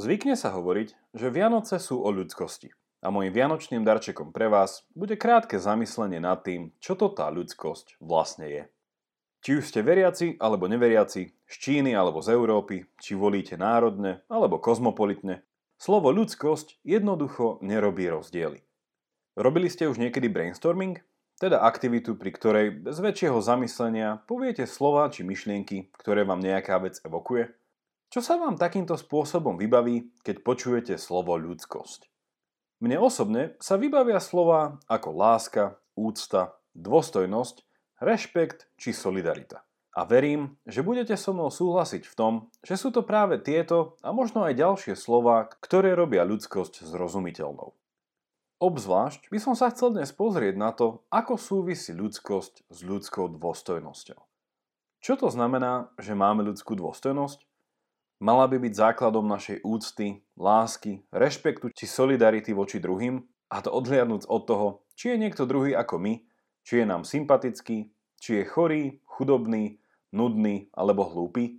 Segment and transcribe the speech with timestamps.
[0.00, 2.72] Zvykne sa hovoriť, že Vianoce sú o ľudskosti.
[3.02, 7.98] A môjim vianočným darčekom pre vás bude krátke zamyslenie nad tým, čo to tá ľudskosť
[7.98, 8.62] vlastne je.
[9.42, 14.62] Či už ste veriaci alebo neveriaci, z Číny alebo z Európy, či volíte národne alebo
[14.62, 15.42] kozmopolitne,
[15.82, 18.62] slovo ľudskosť jednoducho nerobí rozdiely.
[19.34, 21.02] Robili ste už niekedy brainstorming?
[21.42, 27.02] Teda aktivitu, pri ktorej bez väčšieho zamyslenia poviete slova či myšlienky, ktoré vám nejaká vec
[27.02, 27.50] evokuje?
[28.12, 32.12] Čo sa vám takýmto spôsobom vybaví, keď počujete slovo ľudskosť?
[32.84, 37.64] Mne osobne sa vybavia slova ako láska, úcta, dôstojnosť,
[38.04, 39.64] rešpekt či solidarita.
[39.96, 44.12] A verím, že budete so mnou súhlasiť v tom, že sú to práve tieto a
[44.12, 47.72] možno aj ďalšie slova, ktoré robia ľudskosť zrozumiteľnou.
[48.60, 54.20] Obzvlášť by som sa chcel dnes pozrieť na to, ako súvisí ľudskosť s ľudskou dôstojnosťou.
[55.00, 57.48] Čo to znamená, že máme ľudskú dôstojnosť?
[58.22, 63.18] Mala by byť základom našej úcty, lásky, rešpektu či solidarity voči druhým,
[63.50, 66.22] a to odhliadnúc od toho, či je niekto druhý ako my,
[66.62, 67.90] či je nám sympatický,
[68.22, 69.82] či je chorý, chudobný,
[70.14, 71.58] nudný alebo hlúpy.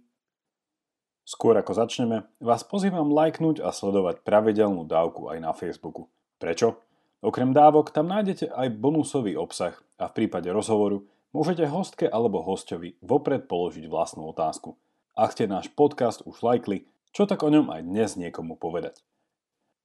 [1.28, 6.08] Skôr ako začneme, vás pozývam lajknúť a sledovať pravidelnú dávku aj na Facebooku.
[6.40, 6.80] Prečo?
[7.20, 11.04] Okrem dávok tam nájdete aj bonusový obsah a v prípade rozhovoru
[11.36, 14.80] môžete hostke alebo hostovi vopred položiť vlastnú otázku–
[15.14, 19.06] ak ste náš podcast už lajkli, čo tak o ňom aj dnes niekomu povedať.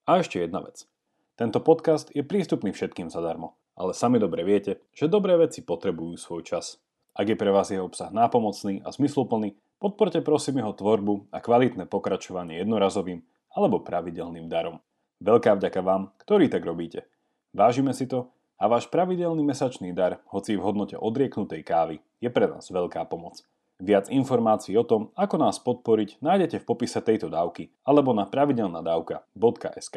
[0.09, 0.89] A ešte jedna vec.
[1.37, 6.43] Tento podcast je prístupný všetkým zadarmo, ale sami dobre viete, že dobré veci potrebujú svoj
[6.49, 6.81] čas.
[7.13, 11.85] Ak je pre vás jeho obsah nápomocný a zmysluplný, podporte prosím jeho tvorbu a kvalitné
[11.85, 13.21] pokračovanie jednorazovým
[13.53, 14.81] alebo pravidelným darom.
[15.21, 17.05] Veľká vďaka vám, ktorí tak robíte.
[17.53, 22.49] Vážime si to a váš pravidelný mesačný dar, hoci v hodnote odrieknutej kávy, je pre
[22.49, 23.45] nás veľká pomoc.
[23.79, 29.97] Viac informácií o tom, ako nás podporiť, nájdete v popise tejto dávky alebo na pravidelnadavka.sk.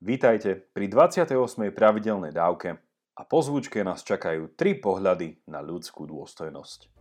[0.00, 1.36] Vítajte pri 28.
[1.76, 2.80] pravidelnej dávke
[3.18, 6.97] a po zvučke nás čakajú tri pohľady na ľudskú dôstojnosť.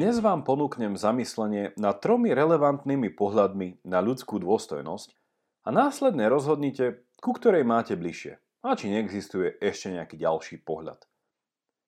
[0.00, 5.12] Dnes vám ponúknem zamyslenie nad tromi relevantnými pohľadmi na ľudskú dôstojnosť
[5.60, 11.04] a následne rozhodnite, ku ktorej máte bližšie a či neexistuje ešte nejaký ďalší pohľad.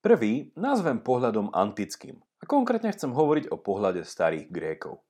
[0.04, 5.00] Prvý nazvem pohľadom antickým a konkrétne chcem hovoriť o pohľade starých Grékov.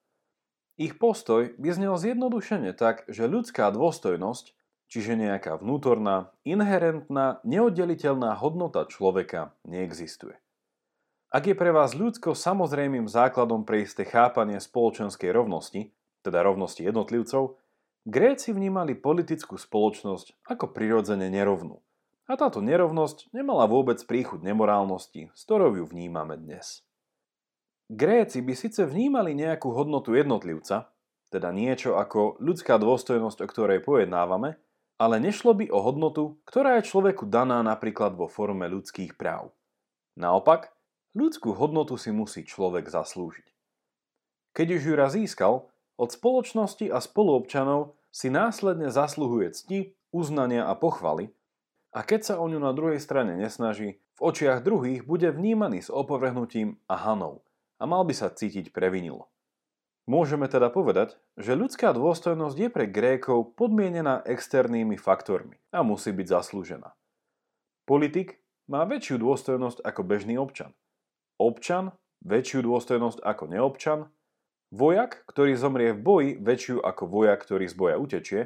[0.79, 4.55] Ich postoj by znel zjednodušene tak, že ľudská dôstojnosť,
[4.87, 10.39] čiže nejaká vnútorná, inherentná, neoddeliteľná hodnota človeka neexistuje.
[11.33, 15.89] Ak je pre vás ľudsko samozrejmým základom pre isté chápanie spoločenskej rovnosti,
[16.21, 17.57] teda rovnosti jednotlivcov,
[18.05, 21.81] Gréci vnímali politickú spoločnosť ako prirodzene nerovnú.
[22.29, 26.85] A táto nerovnosť nemala vôbec príchod nemorálnosti, s ktorou ju vnímame dnes.
[27.89, 30.93] Gréci by síce vnímali nejakú hodnotu jednotlivca,
[31.33, 34.61] teda niečo ako ľudská dôstojnosť, o ktorej pojednávame,
[35.01, 39.49] ale nešlo by o hodnotu, ktorá je človeku daná napríklad vo forme ľudských práv.
[40.13, 40.69] Naopak,
[41.13, 43.45] Ľudskú hodnotu si musí človek zaslúžiť.
[44.57, 45.69] Keď už ju raz získal,
[46.01, 51.29] od spoločnosti a spoluobčanov si následne zasluhuje cti, uznania a pochvaly
[51.93, 55.93] a keď sa o ňu na druhej strane nesnaží, v očiach druhých bude vnímaný s
[55.93, 57.45] opovrhnutím a hanou
[57.77, 59.29] a mal by sa cítiť previnilo.
[60.09, 66.27] Môžeme teda povedať, že ľudská dôstojnosť je pre Grékov podmienená externými faktormi a musí byť
[66.41, 66.97] zaslúžená.
[67.85, 70.73] Politik má väčšiu dôstojnosť ako bežný občan
[71.43, 71.91] občan
[72.23, 74.01] väčšiu dôstojnosť ako neobčan,
[74.71, 78.41] vojak, ktorý zomrie v boji väčšiu ako vojak, ktorý z boja utečie,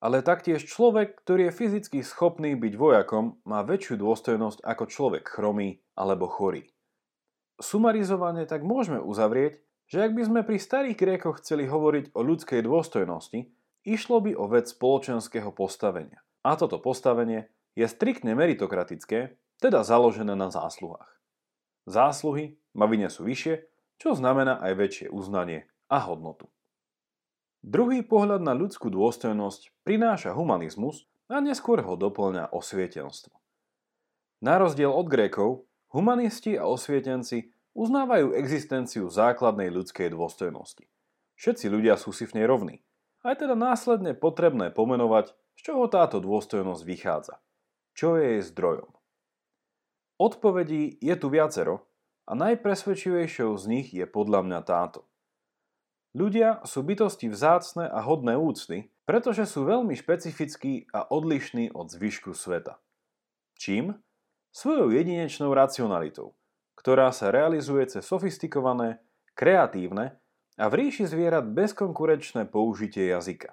[0.00, 5.80] ale taktiež človek, ktorý je fyzicky schopný byť vojakom, má väčšiu dôstojnosť ako človek chromý
[5.96, 6.68] alebo chorý.
[7.56, 12.60] Sumarizovane tak môžeme uzavrieť, že ak by sme pri starých Grékoch chceli hovoriť o ľudskej
[12.60, 13.48] dôstojnosti,
[13.88, 16.20] išlo by o vec spoločenského postavenia.
[16.44, 21.15] A toto postavenie je striktne meritokratické, teda založené na zásluhách.
[21.86, 23.62] Zásluhy ma vynesú vyššie,
[23.96, 26.50] čo znamená aj väčšie uznanie a hodnotu.
[27.66, 33.34] Druhý pohľad na ľudskú dôstojnosť prináša humanizmus a neskôr ho doplňa osvietenstvo.
[34.42, 40.86] Na rozdiel od Grékov, humanisti a osvietenci uznávajú existenciu základnej ľudskej dôstojnosti.
[41.36, 42.76] Všetci ľudia sú si v nej rovní.
[43.26, 47.42] A je teda následne potrebné pomenovať, z čoho táto dôstojnosť vychádza.
[47.96, 48.92] Čo je jej zdrojom.
[50.16, 51.84] Odpovedí je tu viacero
[52.24, 55.04] a najpresvedčivejšou z nich je podľa mňa táto.
[56.16, 62.32] Ľudia sú bytosti vzácne a hodné úcty, pretože sú veľmi špecifickí a odlišní od zvyšku
[62.32, 62.80] sveta.
[63.60, 64.00] Čím?
[64.56, 66.32] Svojou jedinečnou racionalitou,
[66.80, 69.04] ktorá sa realizuje cez sofistikované,
[69.36, 70.16] kreatívne
[70.56, 73.52] a v ríši zvierat bezkonkurenčné použitie jazyka.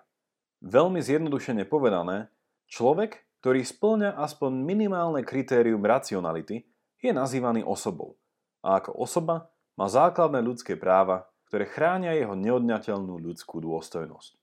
[0.64, 2.32] Veľmi zjednodušene povedané,
[2.72, 6.64] človek, ktorý splňa aspoň minimálne kritérium racionality,
[7.04, 8.16] je nazývaný osobou.
[8.64, 14.40] A ako osoba má základné ľudské práva, ktoré chránia jeho neodňateľnú ľudskú dôstojnosť.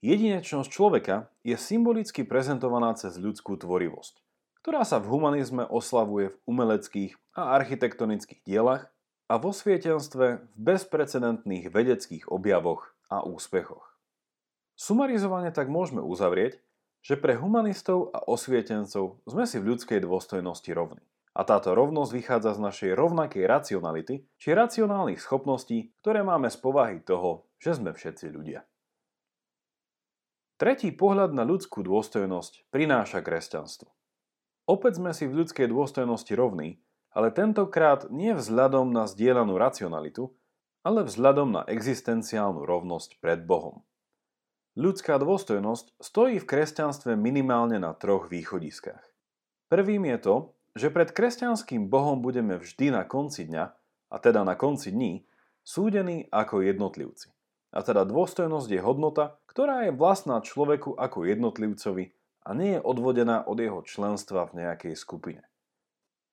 [0.00, 4.16] Jedinečnosť človeka je symbolicky prezentovaná cez ľudskú tvorivosť,
[4.64, 8.88] ktorá sa v humanizme oslavuje v umeleckých a architektonických dielach
[9.28, 13.92] a vo svietenstve v bezprecedentných vedeckých objavoch a úspechoch.
[14.72, 16.64] Sumarizovane tak môžeme uzavrieť,
[17.00, 21.04] že pre humanistov a osvietencov sme si v ľudskej dôstojnosti rovní.
[21.32, 26.98] A táto rovnosť vychádza z našej rovnakej racionality či racionálnych schopností, ktoré máme z povahy
[27.00, 28.66] toho, že sme všetci ľudia.
[30.60, 33.88] Tretí pohľad na ľudskú dôstojnosť prináša kresťanstvo.
[34.68, 36.84] Opäť sme si v ľudskej dôstojnosti rovní,
[37.16, 40.30] ale tentokrát nie vzhľadom na zdieľanú racionalitu,
[40.84, 43.82] ale vzhľadom na existenciálnu rovnosť pred Bohom.
[44.78, 49.02] Ľudská dôstojnosť stojí v kresťanstve minimálne na troch východiskách.
[49.66, 50.36] Prvým je to,
[50.78, 53.64] že pred kresťanským Bohom budeme vždy na konci dňa,
[54.10, 55.26] a teda na konci dní,
[55.66, 57.34] súdení ako jednotlivci.
[57.74, 62.14] A teda dôstojnosť je hodnota, ktorá je vlastná človeku ako jednotlivcovi
[62.46, 65.42] a nie je odvodená od jeho členstva v nejakej skupine.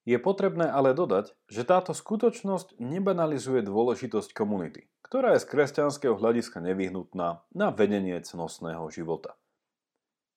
[0.08, 6.60] Je potrebné ale dodať, že táto skutočnosť nebanalizuje dôležitosť komunity, ktorá je z kresťanského hľadiska
[6.60, 9.40] nevyhnutná na vedenie cnostného života.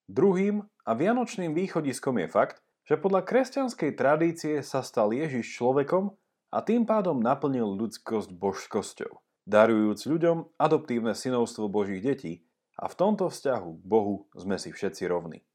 [0.07, 6.15] Druhým a vianočným východiskom je fakt, že podľa kresťanskej tradície sa stal Ježiš človekom
[6.51, 12.33] a tým pádom naplnil ľudskosť božskosťou, darujúc ľuďom adoptívne synovstvo Božích detí
[12.75, 15.47] a v tomto vzťahu k Bohu sme si všetci rovní.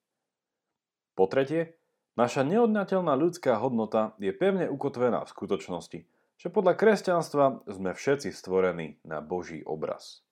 [1.16, 1.80] Po tretie,
[2.16, 6.00] naša neodnateľná ľudská hodnota je pevne ukotvená v skutočnosti,
[6.36, 10.26] že podľa kresťanstva sme všetci stvorení na Boží obraz.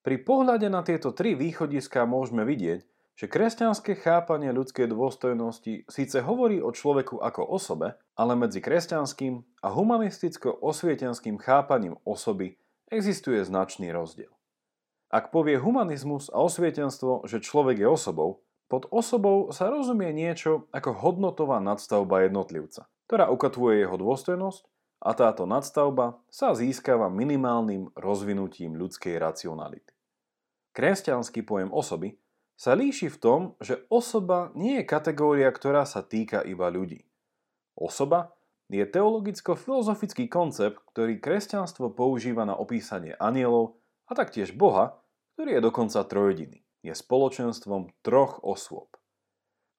[0.00, 2.80] Pri pohľade na tieto tri východiská môžeme vidieť,
[3.20, 9.68] že kresťanské chápanie ľudskej dôstojnosti síce hovorí o človeku ako osobe, ale medzi kresťanským a
[9.68, 12.56] humanisticko-osvietenským chápaním osoby
[12.88, 14.32] existuje značný rozdiel.
[15.12, 20.94] Ak povie humanizmus a osvietenstvo, že človek je osobou, pod osobou sa rozumie niečo ako
[20.94, 24.69] hodnotová nadstavba jednotlivca, ktorá ukatvuje jeho dôstojnosť
[25.00, 29.96] a táto nadstavba sa získava minimálnym rozvinutím ľudskej racionality.
[30.76, 32.20] Kresťanský pojem osoby
[32.60, 37.08] sa líši v tom, že osoba nie je kategória, ktorá sa týka iba ľudí.
[37.72, 38.36] Osoba
[38.68, 45.00] je teologicko-filozofický koncept, ktorý kresťanstvo používa na opísanie anielov a taktiež Boha,
[45.34, 46.60] ktorý je dokonca trojediný.
[46.84, 48.99] Je spoločenstvom troch osôb.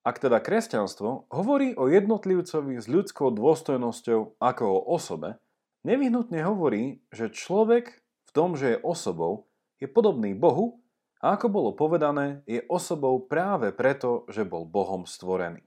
[0.02, 5.38] Ak teda kresťanstvo hovorí o jednotlivcovi s ľudskou dôstojnosťou ako o osobe,
[5.86, 9.46] nevyhnutne hovorí, že človek v tom, že je osobou,
[9.78, 10.82] je podobný Bohu
[11.22, 15.62] a ako bolo povedané, je osobou práve preto, že bol Bohom stvorený.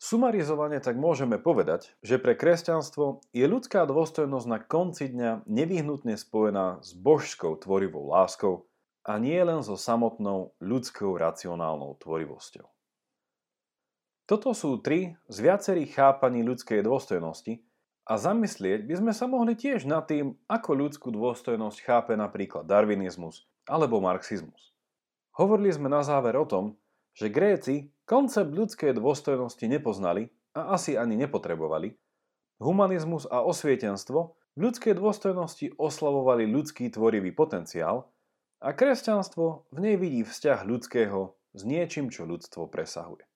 [0.00, 6.80] Sumarizovane tak môžeme povedať, že pre kresťanstvo je ľudská dôstojnosť na konci dňa nevyhnutne spojená
[6.80, 8.64] s božskou tvorivou láskou
[9.04, 12.79] a nie len so samotnou ľudskou racionálnou tvorivosťou.
[14.30, 17.66] Toto sú tri z viacerých chápaní ľudskej dôstojnosti
[18.06, 23.50] a zamyslieť by sme sa mohli tiež nad tým, ako ľudskú dôstojnosť chápe napríklad darwinizmus
[23.66, 24.70] alebo marxizmus.
[25.34, 26.78] Hovorili sme na záver o tom,
[27.10, 31.98] že Gréci koncept ľudskej dôstojnosti nepoznali a asi ani nepotrebovali,
[32.62, 34.18] humanizmus a osvietenstvo
[34.54, 38.06] v ľudskej dôstojnosti oslavovali ľudský tvorivý potenciál
[38.62, 43.29] a kresťanstvo v nej vidí vzťah ľudského s niečím, čo ľudstvo presahuje.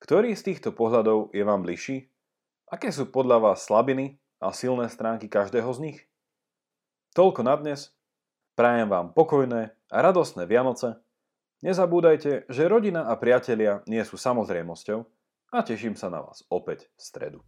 [0.00, 2.08] Ktorý z týchto pohľadov je vám bližší?
[2.72, 5.98] Aké sú podľa vás slabiny a silné stránky každého z nich?
[7.12, 7.92] Toľko na dnes.
[8.56, 10.96] Prajem vám pokojné a radostné Vianoce.
[11.60, 15.04] Nezabúdajte, že rodina a priatelia nie sú samozrejmosťou
[15.52, 17.40] a teším sa na vás opäť v stredu.